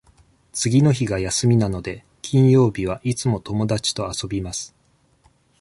[0.51, 4.73] 次の日が休みなので、金曜日はいつも友達と遊びます。